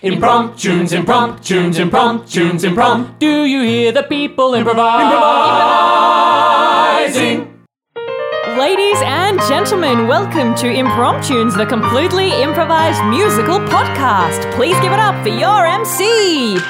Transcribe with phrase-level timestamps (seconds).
[0.00, 3.18] Impromptunes, impromptunes, impromptunes, imprompt.
[3.18, 4.86] Do you hear the people improvising?
[8.56, 14.48] Ladies and gentlemen, welcome to Impromptunes, the completely improvised musical podcast.
[14.54, 16.04] Please give it up for your MC.
[16.54, 16.60] Hey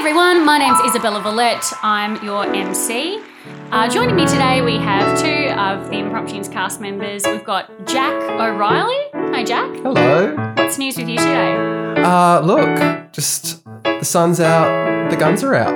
[0.00, 1.72] everyone, my name's Isabella Vallette.
[1.82, 3.22] I'm your MC.
[3.46, 7.24] Uh, joining me today, we have two of the Impromptunes cast members.
[7.24, 9.02] We've got Jack O'Reilly.
[9.14, 9.70] Hi, Jack.
[9.76, 10.34] Hello.
[10.56, 11.54] What's news with you today?
[12.02, 15.72] Uh, look, just the sun's out, the guns are out.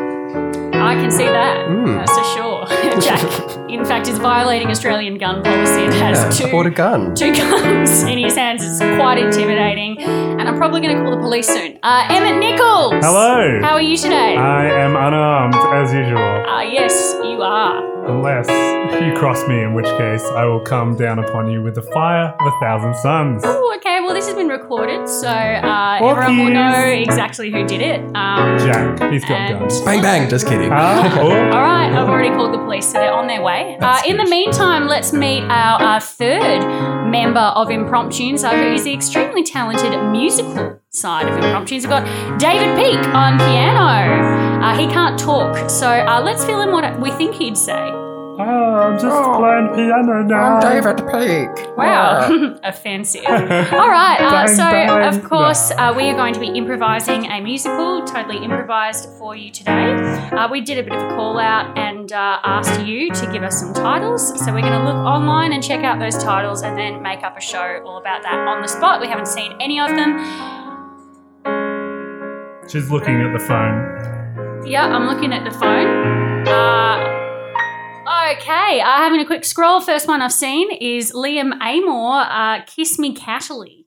[0.74, 1.66] I can see that.
[1.66, 1.96] Mm.
[1.96, 2.53] That's for sure.
[3.00, 3.20] Jack,
[3.70, 7.14] in fact, is violating Australian gun policy and has Yeah, two, bought a gun.
[7.22, 8.62] two guns in his hands.
[8.64, 9.98] It's quite intimidating.
[10.02, 11.78] And I'm probably going to call the police soon.
[11.82, 13.04] Uh, Emmett Nichols.
[13.04, 13.60] Hello.
[13.62, 14.36] How are you today?
[14.36, 17.82] I am unarmed as usual, Uh, yes, you are.
[18.10, 18.48] unless
[19.00, 22.34] you cross me, in which case I will come down upon you with the fire
[22.38, 23.42] of a thousand suns.
[23.44, 23.93] Oh, okay.
[24.14, 27.98] Well, this has been recorded, so uh, everyone will know exactly who did it.
[28.14, 29.80] Um, Jack, he's got And- guns.
[29.80, 30.70] Bang bang, just kidding.
[30.72, 31.30] Ah, oh.
[31.32, 33.76] all right, I've already called the police, so they're on their way.
[33.80, 36.60] Uh, in the meantime, let's meet our, uh third
[37.10, 41.80] member of Impromptunes, uh, who is the extremely talented musical side of Impromptunes.
[41.80, 44.62] We've got David Peake on piano.
[44.64, 48.03] Uh, he can't talk, so uh, let's feel in what we think he'd say.
[48.46, 50.60] Oh, I'm just playing piano now.
[50.60, 51.76] David Peake.
[51.76, 53.24] Wow, offensive.
[53.28, 55.14] All right, uh, Bang, so bang.
[55.14, 59.50] of course uh, we are going to be improvising a musical, totally improvised for you
[59.50, 59.94] today.
[60.32, 63.42] Uh, we did a bit of a call out and uh, asked you to give
[63.42, 64.28] us some titles.
[64.44, 67.38] So we're going to look online and check out those titles and then make up
[67.38, 69.00] a show all about that on the spot.
[69.00, 70.18] We haven't seen any of them.
[72.68, 74.66] She's looking at the phone.
[74.66, 76.33] Yeah, I'm looking at the phone.
[78.38, 79.80] Okay, uh, having a quick scroll.
[79.80, 83.84] First one I've seen is Liam Amor, uh, "Kiss Me Catterly."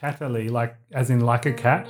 [0.00, 1.86] Catterly, like as in like a cat.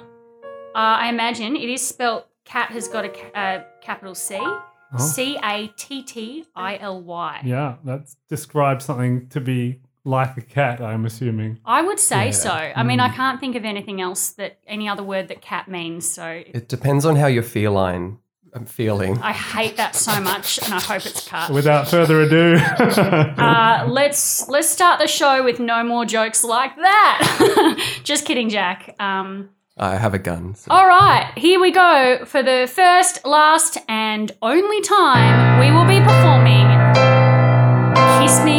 [0.74, 2.26] Uh, I imagine it is spelt.
[2.44, 4.38] Cat has got a ca- uh, capital C.
[4.40, 4.62] Oh.
[4.98, 7.40] C A T T I L Y.
[7.44, 10.80] Yeah, that describes something to be like a cat.
[10.80, 11.58] I'm assuming.
[11.66, 12.30] I would say Yeah.
[12.30, 12.50] so.
[12.52, 13.10] I mean, Mm.
[13.10, 16.08] I can't think of anything else that any other word that cat means.
[16.08, 18.18] So It depends on how you're feline.
[18.58, 19.18] I'm feeling.
[19.22, 21.50] I hate that so much, and I hope it's cut.
[21.50, 22.56] Without further ado,
[23.38, 27.20] Uh, let's let's start the show with no more jokes like that.
[28.04, 28.96] Just kidding, Jack.
[28.98, 30.56] Um, I have a gun.
[30.56, 35.86] so- all right, here we go for the first, last, and only time we will
[35.86, 36.66] be performing
[38.18, 38.57] "Kiss Me,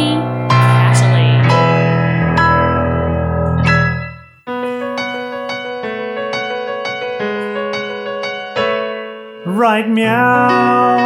[9.50, 10.96] right meow,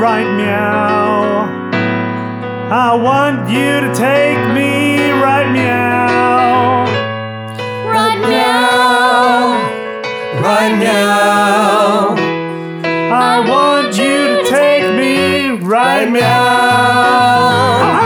[0.00, 1.70] right meow.
[2.70, 6.84] I want you to take me right meow.
[7.86, 9.52] Right now,
[10.40, 12.14] Right now.
[13.14, 18.01] I want you to take me right meow.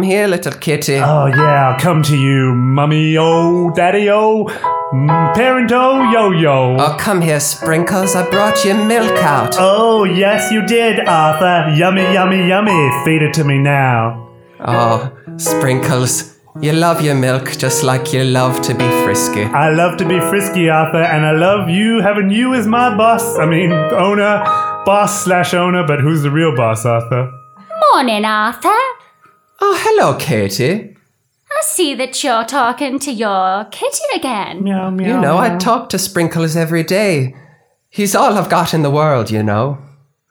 [0.00, 0.96] Come here, little kitty.
[0.96, 4.46] Oh yeah, I'll come to you, mummy oh, daddy oh,
[4.94, 6.78] mm, parent oh, yo yo.
[6.80, 8.16] Oh, come here, Sprinkles.
[8.16, 9.56] I brought you milk out.
[9.58, 11.74] Oh, yes, you did, Arthur.
[11.76, 13.04] Yummy, yummy, yummy.
[13.04, 14.30] Feed it to me now.
[14.60, 19.42] Oh, Sprinkles, You love your milk just like you love to be frisky.
[19.42, 23.38] I love to be frisky, Arthur, and I love you having you as my boss.
[23.38, 24.42] I mean, owner,
[24.86, 27.30] boss slash owner, but who's the real boss, Arthur?
[27.92, 28.99] Morning, Arthur.
[29.60, 30.96] Oh, hello, Katie.
[31.50, 34.62] I see that you're talking to your kitty again.
[34.62, 35.06] Meow, meow.
[35.06, 37.34] You know, I talk to Sprinkles every day.
[37.90, 39.78] He's all I've got in the world, you know.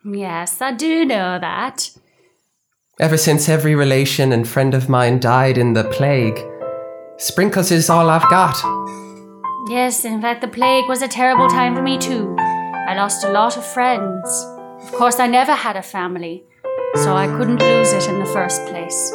[0.04, 1.90] Yes, I do know that.
[2.98, 6.38] Ever since every relation and friend of mine died in the plague,
[7.18, 8.56] Sprinkles is all I've got.
[9.68, 12.34] Yes, in fact, the plague was a terrible time for me too.
[12.38, 14.46] I lost a lot of friends.
[14.82, 16.44] Of course, I never had a family,
[16.96, 19.12] so I couldn't lose it in the first place.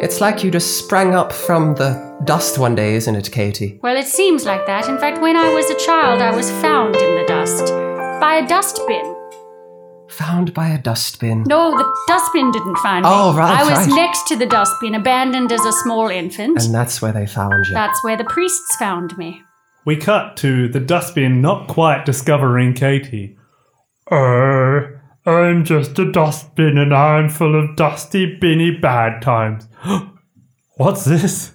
[0.00, 3.80] It's like you just sprang up from the dust one day, isn't it, Katie?
[3.82, 4.88] Well, it seems like that.
[4.88, 7.72] In fact, when I was a child, I was found in the dust
[8.20, 9.16] by a dustbin.
[10.10, 11.44] Found by a dustbin.
[11.46, 13.10] No, the dustbin didn't find me.
[13.12, 13.96] Oh, right, I was right.
[13.96, 16.62] next to the dustbin, abandoned as a small infant.
[16.62, 17.74] And that's where they found you.
[17.74, 19.42] That's where the priests found me.
[19.84, 23.36] We cut to the dustbin not quite discovering Katie.
[24.10, 24.97] Uh,
[25.28, 29.68] I'm just a dustbin and I'm full of dusty, binny bad times.
[30.76, 31.52] What's this?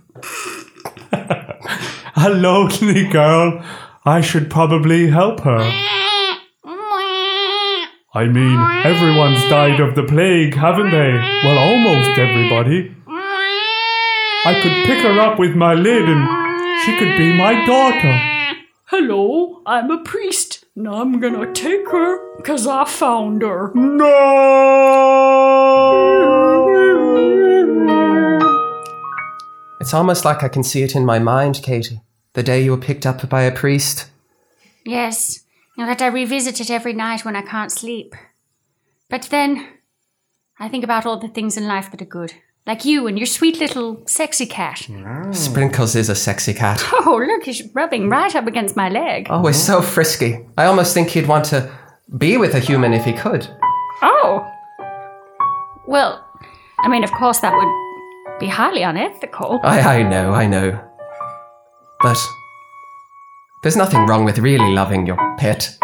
[1.12, 3.64] a lonely girl.
[4.06, 5.62] I should probably help her.
[8.16, 11.14] I mean, everyone's died of the plague, haven't they?
[11.44, 12.96] Well, almost everybody.
[14.46, 18.33] I could pick her up with my lid and she could be my daughter.
[18.96, 20.66] Hello, I'm a priest.
[20.76, 23.72] and I'm gonna take her because I found her.
[23.74, 24.04] No!
[29.82, 32.02] It's almost like I can see it in my mind, Katie.
[32.34, 34.12] The day you were picked up by a priest.
[34.86, 35.40] Yes.
[35.76, 38.14] In fact, I revisit it every night when I can't sleep.
[39.10, 39.70] But then,
[40.60, 42.36] I think about all the things in life that are good.
[42.66, 44.88] Like you and your sweet little sexy cat.
[45.32, 46.82] Sprinkles is a sexy cat.
[47.06, 49.28] Oh, look, he's rubbing right up against my leg.
[49.30, 50.40] Oh, he's so frisky.
[50.58, 51.70] I almost think he'd want to
[52.18, 53.46] be with a human if he could.
[54.02, 54.50] Oh.
[55.86, 56.26] Well,
[56.80, 59.60] I mean, of course, that would be highly unethical.
[59.64, 60.80] I, I know, I know.
[62.02, 62.18] But
[63.64, 65.78] there's nothing wrong with really loving your pet.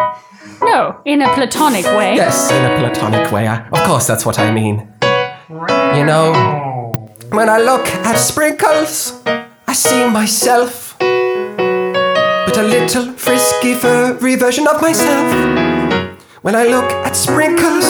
[0.62, 2.16] No, in a platonic way.
[2.16, 3.48] Yes, in a platonic way.
[3.48, 4.88] I, of course, that's what I mean.
[5.50, 6.31] You know,
[7.30, 10.96] when I look at Sprinkles, I see myself.
[11.00, 15.30] But a little frisky, furry version of myself.
[16.42, 17.86] When I look at Sprinkles,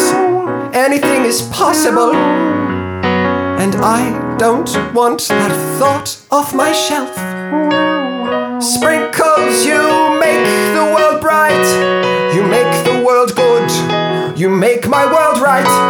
[0.75, 2.13] anything is possible.
[2.13, 7.13] And I don't want that thought off my shelf.
[8.61, 9.81] Sprinkles, you
[10.19, 10.45] make
[10.75, 11.65] the world bright.
[12.35, 14.37] You make the world good.
[14.37, 15.88] You make my world right.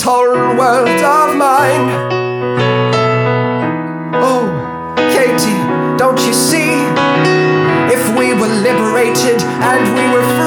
[0.00, 1.90] This whole world of mine.
[4.16, 4.48] Oh,
[5.12, 5.60] Katie,
[5.98, 6.72] don't you see?
[7.92, 10.39] If we were liberated and we were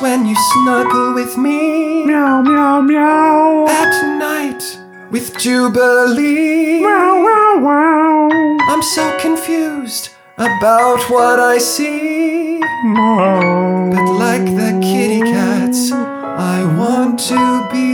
[0.00, 3.66] when you snuggle with me Meow, meow, meow.
[3.68, 4.62] at night
[5.10, 6.80] with Jubilee.
[6.82, 8.28] Wow, wow, wow.
[8.70, 10.08] I'm so confused
[10.38, 12.60] about what I see.
[12.60, 17.91] But like the kitty cats, I want to be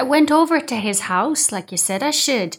[0.00, 2.56] I went over to his house like you said I should.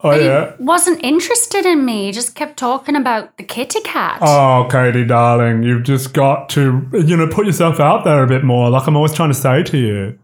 [0.00, 0.56] Oh, But yeah.
[0.56, 2.06] he wasn't interested in me.
[2.06, 4.20] He just kept talking about the kitty cat.
[4.22, 8.42] Oh, Katie, darling, you've just got to, you know, put yourself out there a bit
[8.42, 10.18] more, like I'm always trying to say to you.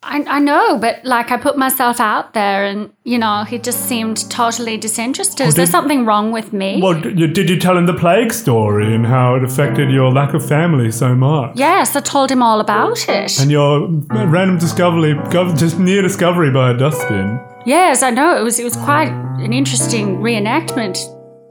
[0.00, 3.86] I, I know, but like I put myself out there and, you know, he just
[3.88, 5.48] seemed totally disinterested.
[5.48, 6.80] Is there did- something wrong with me?
[6.80, 10.12] Well, d- you- did you tell him the plague story and how it affected your
[10.12, 11.56] lack of family so much?
[11.56, 13.40] yes, I told him all about it.
[13.40, 15.18] And your random discovery,
[15.56, 17.40] just near discovery by a dustbin.
[17.66, 18.38] yes, I know.
[18.38, 19.08] It was it was quite
[19.42, 20.94] an interesting reenactment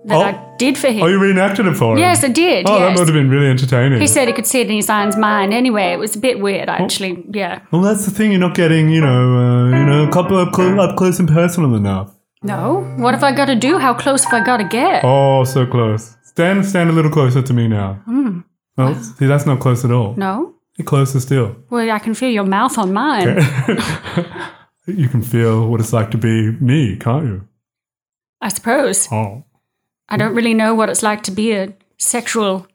[0.06, 0.22] that Oh.
[0.22, 1.04] I did for him.
[1.04, 2.00] Oh, you reenacted it for him?
[2.00, 2.68] yes, I did.
[2.68, 3.00] Oh, that yes.
[3.00, 4.00] would have been really entertaining.
[4.00, 5.94] He said he could see it in his own mind anyway.
[5.94, 7.24] It was a bit weird, actually.
[7.32, 7.62] Yeah.
[7.72, 8.32] well, that's the thing.
[8.32, 11.76] You're not getting, you know, uh, you know, couple up, cl- up close and personal
[11.76, 12.14] enough.
[12.44, 12.82] No?
[12.98, 13.78] What have I got to do?
[13.78, 15.04] How close have I got to get?
[15.04, 16.16] Oh, so close.
[16.24, 18.02] Stand, stand a little closer to me now.
[18.06, 18.40] Hmm.
[18.78, 20.14] Oh, see, that's not close at all.
[20.16, 20.54] No?
[20.78, 21.56] You're closer still.
[21.72, 23.30] Well, I can feel your mouth on mine.
[23.40, 24.24] Okay.
[24.88, 27.48] You can feel what it's like to be me, can't you?
[28.40, 29.10] I suppose.
[29.12, 29.44] Oh.
[30.10, 32.68] I don't really know what it's like to be a sexual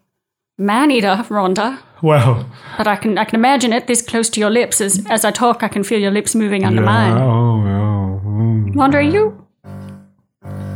[0.59, 1.79] man eater, Rhonda.
[2.03, 4.81] Well, But I can I can imagine it this close to your lips.
[4.81, 6.93] As as I talk, I can feel your lips moving under yeah.
[6.93, 7.17] mine.
[7.17, 7.93] Oh, yeah.
[8.25, 8.75] Mm.
[8.75, 9.47] Rhonda, are you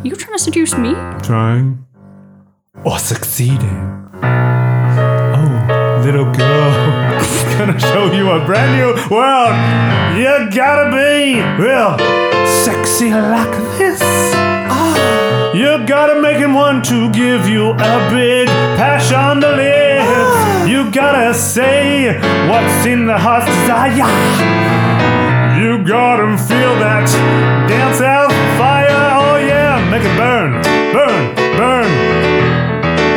[0.05, 0.95] you trying to seduce me?
[1.23, 1.85] Trying
[2.85, 4.09] or succeeding.
[5.39, 6.71] Oh, little girl.
[7.59, 9.57] Gonna show you a brand new world.
[10.17, 11.99] You gotta be real
[12.65, 14.56] sexy like this.
[15.57, 18.47] You gotta make him want to give you a big
[18.77, 20.67] pash on the lips.
[20.71, 22.19] You gotta say
[22.51, 24.13] what's in the heart's desire.
[25.59, 27.07] You gotta feel that
[27.71, 29.05] dance out fire.
[29.17, 30.61] Oh yeah, make it burn,
[30.93, 31.89] burn, burn.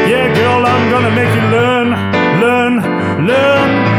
[0.08, 1.90] Yeah, girl, I'm gonna make you learn,
[2.40, 3.99] learn, learn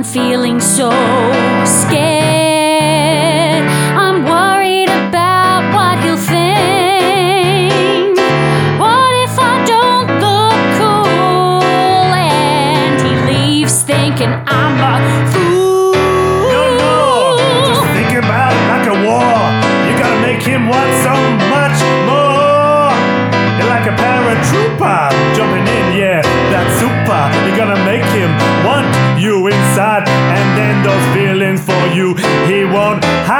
[0.00, 0.88] I'm feeling so
[1.66, 2.29] scared.
[32.98, 33.39] He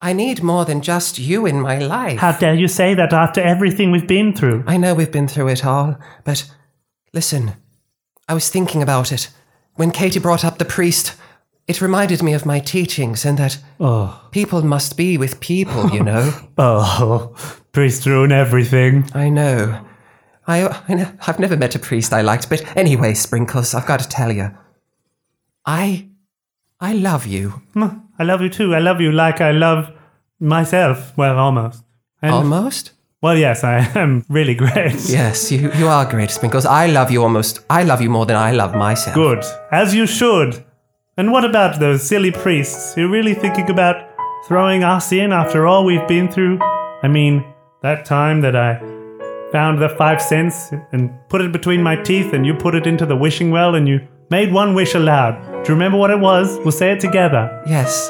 [0.00, 2.18] I need more than just you in my life.
[2.18, 4.64] How dare you say that after everything we've been through?
[4.66, 6.50] I know we've been through it all, but
[7.12, 7.54] listen,
[8.28, 9.30] I was thinking about it.
[9.74, 11.14] When Katie brought up the priest,
[11.66, 16.02] it reminded me of my teachings and that Oh, people must be with people, you
[16.02, 16.32] know.
[16.58, 17.34] oh,
[17.72, 19.08] priest ruin everything.
[19.14, 19.82] I know.
[20.46, 24.08] I, I I've never met a priest I liked, but anyway, Sprinkles, I've got to
[24.08, 24.56] tell you.
[25.64, 26.08] I,
[26.78, 27.62] I love you.
[27.74, 28.74] Mm, I love you too.
[28.74, 29.90] I love you like I love
[30.40, 31.16] myself.
[31.16, 31.82] Well, almost.
[32.22, 32.92] And, Almost?
[33.22, 35.08] Well, yes, I am really great.
[35.08, 36.66] Yes, you, you are great, Sprinkles.
[36.66, 37.60] I love you almost.
[37.68, 39.14] I love you more than I love myself.
[39.14, 40.64] Good, as you should.
[41.16, 43.96] And what about those silly priests who really thinking about
[44.46, 46.58] throwing us in after all we've been through?
[47.02, 47.44] I mean,
[47.82, 48.78] that time that I
[49.50, 53.06] found the five cents and put it between my teeth and you put it into
[53.06, 55.34] the wishing well and you made one wish aloud.
[55.66, 56.58] Do you remember what it was?
[56.60, 57.60] We'll say it together.
[57.66, 58.08] Yes.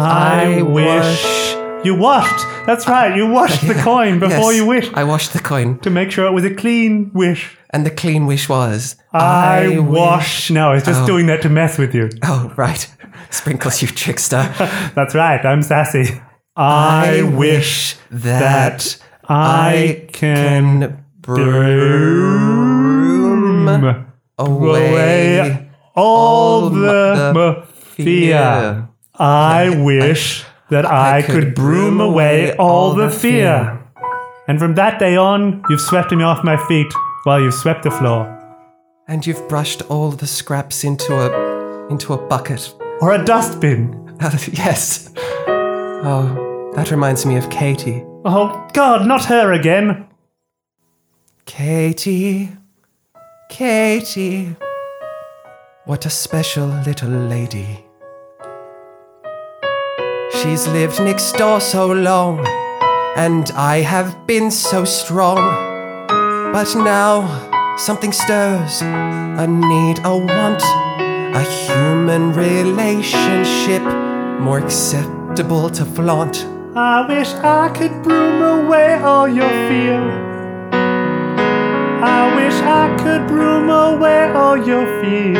[0.00, 0.86] I, I wish.
[1.22, 2.44] wash- You washed.
[2.66, 3.16] That's right.
[3.16, 6.26] You washed the coin before Yes, you wished I washed the coin, to make sure
[6.26, 7.56] it was a clean wish.
[7.70, 10.50] and the clean wish was I, wish- wash.
[10.50, 11.06] No, I was just Oh.
[11.06, 12.10] doing that to mess with you.
[12.24, 12.88] Oh, right.
[13.30, 14.42] Sprinkles, you trickster.
[14.96, 15.44] That's right.
[15.46, 16.20] I'm sassy.
[16.56, 18.96] I, wish that
[19.28, 22.40] I can broom
[23.64, 24.06] broom
[24.38, 25.61] away
[25.96, 28.88] away all the the fear.
[29.14, 33.78] I wish that I could broom away all the fear.
[34.48, 36.92] And from that day on, you've swept me off my feet
[37.24, 38.26] while you've swept the floor.
[39.08, 42.74] And you've brushed all the scraps into a into a bucket.
[43.00, 44.16] Or a dustbin.
[44.20, 45.12] Uh, yes.
[46.04, 48.04] Oh, that reminds me of Katie.
[48.24, 50.06] Oh, God, not her again.
[51.44, 52.50] Katie,
[53.48, 54.56] Katie,
[55.84, 57.84] what a special little lady.
[60.30, 62.46] She's lived next door so long,
[63.16, 65.38] and I have been so strong.
[66.52, 70.62] But now something stirs a need, a want,
[71.34, 73.82] a human relationship
[74.40, 76.46] more acceptable to flaunt.
[76.76, 80.31] I wish I could broom away all your fear.
[82.64, 85.34] I could broom away all your fear.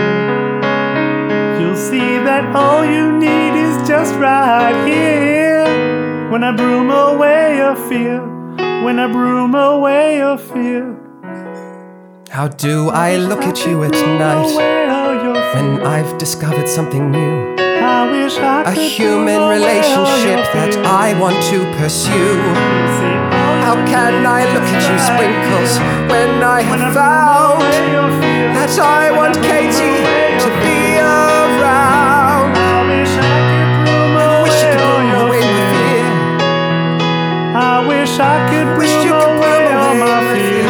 [1.60, 5.64] You'll see that all you need is just right here.
[6.30, 8.20] When I broom away your fear,
[8.84, 10.96] when I broom away your fear.
[12.30, 15.54] How do I look at you at night Away all your fear.
[15.54, 17.54] when I've discovered something new?
[17.58, 20.76] I wish I A human broom away all relationship that.
[20.86, 23.31] I want to pursue.
[23.62, 25.72] How can I look at you, Sprinkles,
[26.10, 28.46] when I have found away your fear.
[28.58, 30.02] that I want Katie
[30.42, 32.58] to be around?
[32.58, 34.80] I wish I could broom you away could
[35.12, 36.06] your away fear.
[37.54, 40.66] I wish I could Wish you could blow away all away my my fear.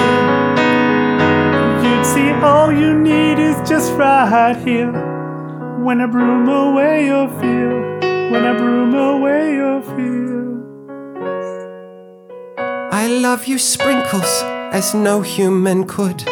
[1.84, 4.92] You'd see all you need is just right here.
[5.86, 7.72] When I broom away your fear.
[8.30, 10.31] When I broom away your fear.
[13.02, 14.32] I love you, Sprinkles,
[14.70, 16.22] as no human could.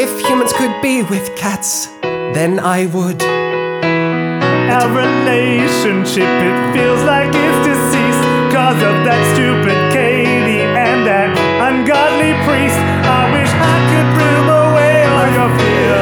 [0.00, 3.22] If humans could be with cats, then I would.
[3.22, 11.36] Our relationship, it feels like it's deceased Cause of that stupid Katie and that
[11.68, 15.96] ungodly priest I wish I could broom away all your fear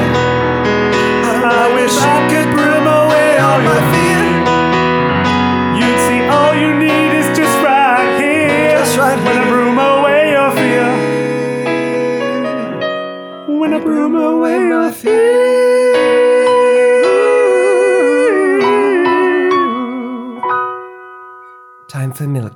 [1.42, 2.37] I wish I could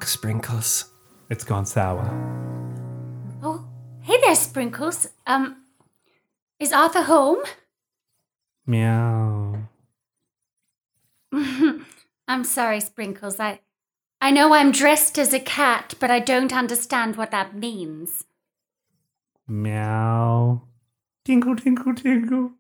[0.03, 0.91] Time milk, Sprinkles.
[1.31, 2.11] It's gone sour.
[3.41, 3.65] Oh,
[4.01, 5.07] hey there, Sprinkles.
[5.29, 5.63] Um,
[6.59, 7.39] is Arthur home?
[8.67, 9.69] Meow.
[11.33, 13.39] I'm sorry, Sprinkles.
[13.39, 13.61] I,
[14.21, 18.25] I know I'm dressed as a cat, but I don't understand what that means.
[19.47, 20.63] Meow.
[21.25, 22.51] Tinkle, tinkle, tinkle.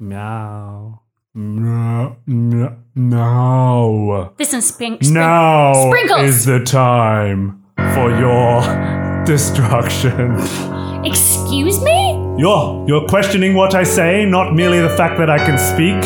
[0.00, 1.03] Meow.
[1.36, 4.32] No, no, no.
[4.38, 4.98] Listen, Spring.
[5.00, 6.22] Spring- Now Sprinkles!
[6.22, 7.60] is the time
[7.94, 8.60] for your
[9.24, 10.36] destruction.
[11.04, 12.12] Excuse me?
[12.38, 16.00] You're, you're questioning what I say, not merely the fact that I can speak.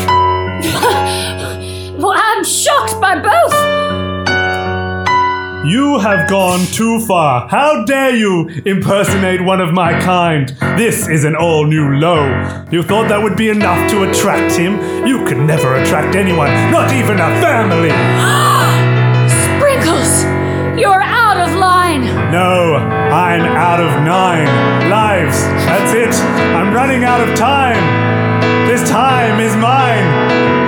[5.69, 7.47] You have gone too far.
[7.47, 10.49] How dare you impersonate one of my kind?
[10.79, 12.25] This is an all new low.
[12.71, 15.05] You thought that would be enough to attract him?
[15.05, 17.93] You could never attract anyone, not even a family.
[19.45, 20.25] Sprinkles,
[20.73, 22.01] you're out of line.
[22.31, 22.77] No,
[23.13, 24.49] I'm out of nine
[24.89, 25.37] lives.
[25.69, 26.19] That's it.
[26.57, 27.77] I'm running out of time.
[28.65, 30.09] This time is mine,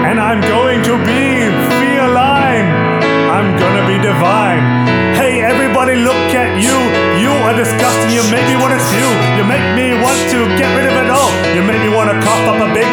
[0.06, 1.50] and I'm going to be
[1.82, 2.70] feline.
[3.32, 4.51] I'm gonna be divine.
[6.62, 6.78] You.
[7.18, 8.14] You are disgusting.
[8.14, 9.08] You make me want to.
[9.38, 11.30] You make me want to get rid of it all.
[11.58, 12.88] You make me want to cough up a big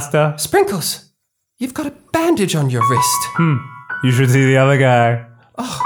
[0.00, 0.34] master.
[0.38, 1.10] Sprinkles,
[1.58, 3.20] you've got a bandage on your wrist.
[3.36, 3.56] Hmm.
[4.02, 5.26] You should see the other guy.
[5.58, 5.80] Oh,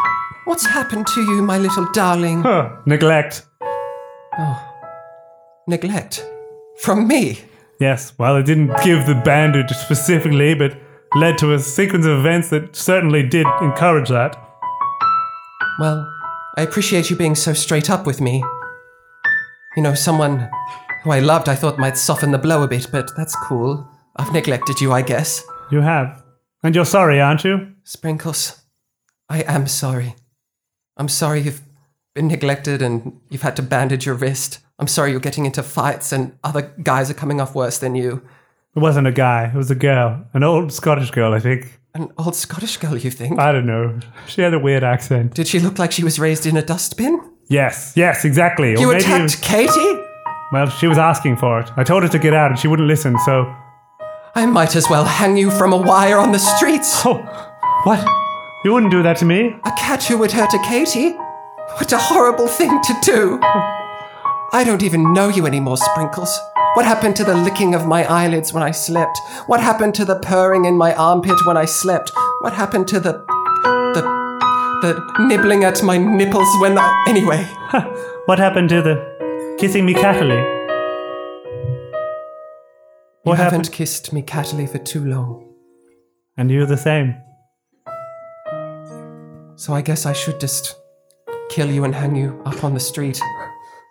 [0.44, 2.42] what's happened to you, my little darling?
[2.42, 3.44] Huh, neglect.
[4.38, 4.70] Oh.
[5.66, 6.24] Neglect.
[6.80, 7.40] From me.
[7.80, 10.76] Yes, well, it didn't give the bandage specifically, but
[11.16, 14.36] led to a sequence of events that certainly did encourage that.
[15.80, 16.08] Well,
[16.56, 18.44] I appreciate you being so straight up with me.
[19.76, 20.48] You know, someone
[21.02, 23.88] who I loved I thought might soften the blow a bit, but that's cool.
[24.16, 25.42] I've neglected you, I guess.
[25.70, 26.22] You have.
[26.62, 27.72] And you're sorry, aren't you?
[27.84, 28.62] Sprinkles,
[29.28, 30.14] I am sorry.
[30.96, 31.62] I'm sorry you've
[32.14, 34.60] been neglected and you've had to bandage your wrist.
[34.78, 38.22] I'm sorry you're getting into fights and other guys are coming off worse than you.
[38.76, 40.24] It wasn't a guy, it was a girl.
[40.32, 41.80] An old Scottish girl, I think.
[41.94, 43.38] An old Scottish girl, you think?
[43.38, 44.00] I don't know.
[44.26, 45.34] She had a weird accent.
[45.34, 47.20] Did she look like she was raised in a dustbin?
[47.48, 48.74] Yes, yes, exactly.
[48.74, 50.00] Or You attacked was- Katie?
[50.52, 51.70] well, she was asking for it.
[51.76, 53.54] I told her to get out and she wouldn't listen, so.
[54.36, 57.02] I might as well hang you from a wire on the streets.
[57.06, 57.18] Oh,
[57.84, 58.04] what?
[58.64, 59.54] You wouldn't do that to me?
[59.64, 61.12] A cat who would hurt a Katie?
[61.76, 63.38] What a horrible thing to do.
[64.52, 66.36] I don't even know you anymore, Sprinkles.
[66.74, 69.20] What happened to the licking of my eyelids when I slept?
[69.46, 72.10] What happened to the purring in my armpit when I slept?
[72.40, 73.24] What happened to the.
[73.94, 74.02] the.
[74.82, 77.04] the nibbling at my nipples when I.
[77.08, 77.46] Anyway.
[78.26, 79.92] What happened to the kissing me
[83.24, 83.72] You What haven't happened?
[83.72, 85.50] kissed me catily for too long.
[86.36, 87.14] And you're the same.
[89.56, 90.76] So I guess I should just
[91.48, 93.20] kill you and hang you up on the street.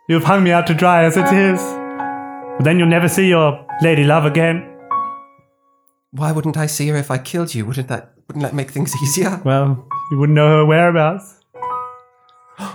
[0.09, 1.59] You've hung me out to dry as it is.
[2.57, 4.69] But then you'll never see your lady love again.
[6.11, 7.65] Why wouldn't I see her if I killed you?
[7.65, 9.41] Wouldn't that wouldn't that make things easier?
[9.43, 11.39] Well, you wouldn't know her whereabouts.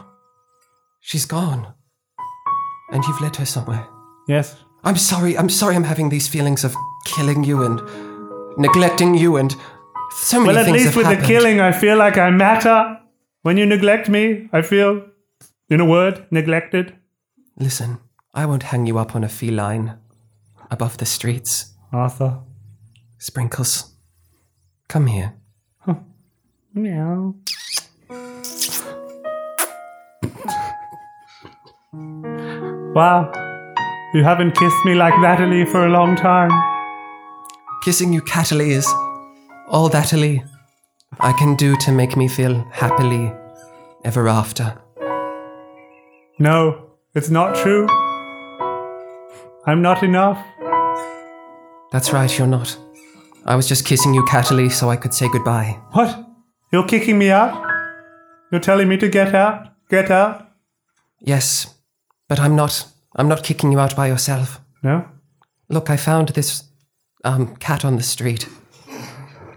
[1.00, 1.72] She's gone.
[2.90, 3.86] And you've led her somewhere.
[4.26, 4.56] Yes.
[4.84, 7.80] I'm sorry, I'm sorry I'm having these feelings of killing you and
[8.58, 9.54] neglecting you and
[10.10, 11.24] so many Well, at least with happened.
[11.24, 13.00] the killing, I feel like I matter.
[13.42, 15.02] When you neglect me, I feel,
[15.68, 16.94] in a word, neglected.
[17.58, 17.98] Listen,
[18.34, 19.94] I won't hang you up on a feline
[20.70, 21.74] above the streets.
[21.92, 22.38] Arthur.
[23.18, 23.92] Sprinkles,
[24.88, 25.34] come here.
[26.74, 27.34] Meow.
[32.94, 33.47] wow.
[34.14, 36.50] You haven't kissed me like thatily for a long time.
[37.84, 38.86] Kissing you catily is
[39.68, 40.42] all thatily
[41.20, 43.30] I can do to make me feel happily
[44.04, 44.80] ever after.
[46.38, 47.86] No, it's not true.
[49.66, 50.42] I'm not enough.
[51.92, 52.78] That's right, you're not.
[53.44, 55.78] I was just kissing you catily so I could say goodbye.
[55.92, 56.18] What?
[56.72, 57.62] You're kicking me out?
[58.50, 59.68] You're telling me to get out?
[59.90, 60.48] Get out?
[61.20, 61.74] Yes,
[62.26, 62.86] but I'm not.
[63.16, 64.60] I'm not kicking you out by yourself.
[64.82, 65.04] No?
[65.68, 66.64] Look, I found this
[67.24, 68.48] um cat on the street.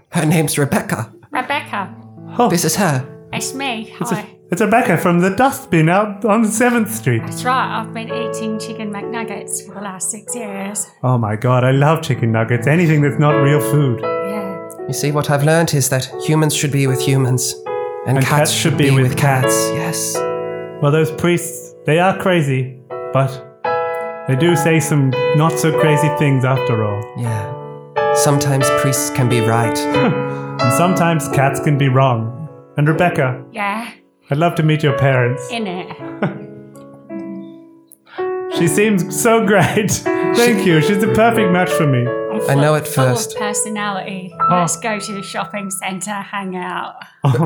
[0.10, 1.14] Her name's Rebecca.
[1.32, 1.96] Rebecca,
[2.38, 2.50] Oh.
[2.50, 3.06] This is her.
[3.34, 3.94] it's me.
[4.00, 4.38] Hi.
[4.52, 7.20] It's Rebecca from the dustbin out on 7th Street.
[7.26, 10.86] That's right, I've been eating chicken McNuggets for the last six years.
[11.04, 12.68] Oh my god, I love chicken nuggets.
[12.68, 14.02] Anything that's not real food.
[14.02, 14.70] Yeah.
[14.88, 17.54] You see, what I've learned is that humans should be with humans,
[18.06, 19.54] and, And cats, should be, with cats.
[19.74, 20.16] Yes.
[20.82, 22.81] Well, those priests, they are crazy,
[23.14, 23.30] but
[24.28, 27.02] they do say some not so crazy things after all.
[27.18, 28.14] Yeah.
[28.16, 29.78] Sometimes priests can be right.
[30.62, 32.48] And sometimes cats can be wrong.
[32.78, 33.90] And Rebecca, Yeah,
[34.30, 35.50] I'd love to meet your parents.
[35.50, 35.88] in it.
[38.58, 39.90] She seems so great.
[40.36, 40.82] Thank you.
[40.82, 42.06] She's the perfect match for me.
[42.50, 43.36] I know at Full of first.
[43.38, 44.32] personality.
[44.40, 44.48] Oh.
[44.60, 46.96] Let's go to the shopping centre, hang out.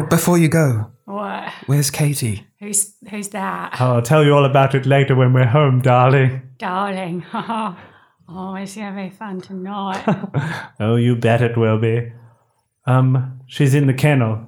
[0.09, 1.53] Before you go, What?
[1.67, 2.47] where's Katie?
[2.59, 3.79] Who's who's that?
[3.79, 6.41] I'll tell you all about it later when we're home, darling.
[6.57, 7.23] Darling.
[7.33, 10.03] oh, it's gonna be fun tonight.
[10.79, 12.11] Oh, you bet it will be.
[12.87, 14.47] Um, she's in the kennel.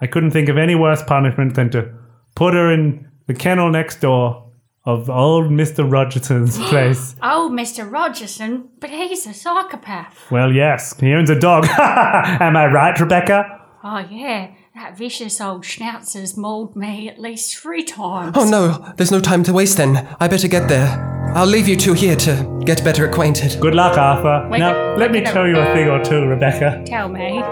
[0.00, 1.92] I couldn't think of any worse punishment than to
[2.34, 4.50] put her in the kennel next door
[4.84, 5.90] of old Mr.
[5.90, 7.16] Rogerson's place.
[7.22, 7.90] oh, Mr.
[7.90, 10.30] Rogerson, but he's a psychopath.
[10.30, 11.66] Well, yes, he owns a dog.
[11.78, 13.60] Am I right, Rebecca?
[13.82, 18.36] Oh yeah, that vicious old schnauzer's mauled me at least three times.
[18.36, 20.06] Oh no, there's no time to waste then.
[20.20, 21.08] I better get there.
[21.34, 23.60] I'll leave you two here to get better acquainted.
[23.60, 24.48] Good luck, Arthur.
[24.48, 26.82] Wait, now, wait, let me wait, tell you a thing or two, Rebecca.
[26.86, 27.42] Tell me.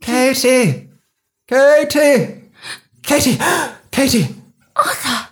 [0.00, 0.88] Katie!
[1.46, 2.50] Katie!
[3.02, 3.38] Katie!
[3.90, 4.34] Katie!
[4.74, 5.31] Arthur.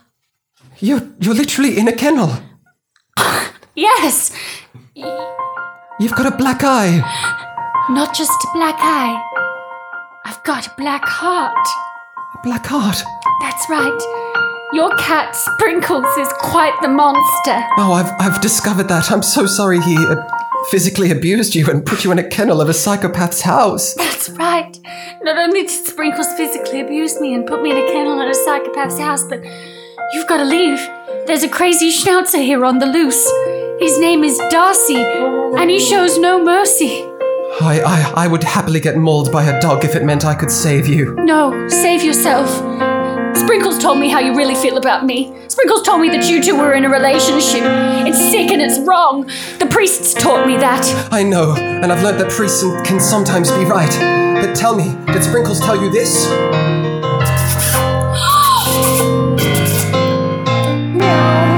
[0.81, 2.31] You're, you're literally in a kennel.
[3.75, 4.33] Yes,
[6.01, 6.99] You've got a black eye.
[7.91, 9.21] not just a black eye.
[10.25, 11.55] I've got a black heart.
[12.45, 13.03] Blackheart.
[13.43, 14.01] That's right.
[14.73, 17.63] Your cat Sprinkles is quite the monster.
[17.79, 19.11] Oh, I've, I've discovered that.
[19.11, 20.17] I'm so sorry he uh,
[20.71, 23.95] physically abused you and put you in a kennel of a psychopath's house.
[23.95, 24.79] That's right.
[25.23, 28.39] Not only did Sprinkles physically abuse me and put me in a kennel at a
[28.39, 29.41] psychopath's house, but
[30.13, 30.79] you've got to leave.
[31.27, 33.25] There's a crazy schnauzer here on the loose.
[33.81, 37.03] His name is Darcy, and he shows no mercy.
[37.61, 40.51] I, I, I would happily get mauled by a dog if it meant I could
[40.51, 41.15] save you.
[41.17, 42.49] No, save yourself.
[43.37, 45.33] Sprinkles told me how you really feel about me.
[45.49, 47.63] Sprinkles told me that you two were in a relationship.
[48.07, 49.27] It's sick and it's wrong.
[49.59, 51.09] The priests taught me that.
[51.13, 53.91] I know, and I've learned that priests can sometimes be right.
[54.41, 56.80] But tell me, did Sprinkles tell you this?
[61.13, 61.50] Oh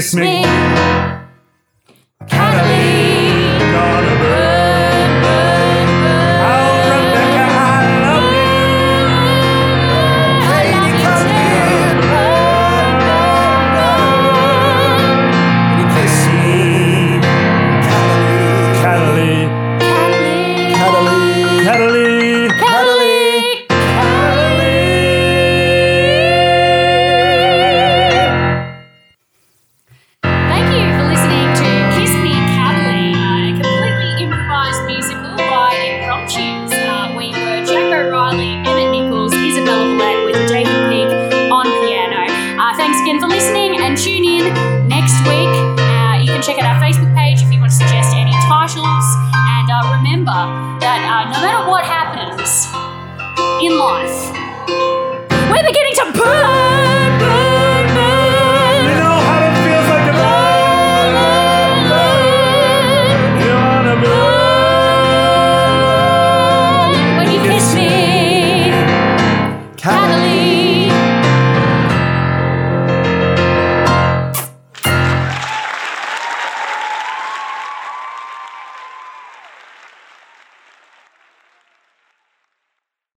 [0.00, 0.49] kiss me.